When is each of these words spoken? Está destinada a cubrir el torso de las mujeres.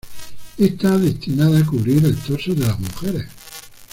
Está 0.57 0.97
destinada 0.97 1.59
a 1.59 1.63
cubrir 1.63 2.03
el 2.03 2.17
torso 2.17 2.55
de 2.55 2.65
las 2.65 2.79
mujeres. 2.79 3.27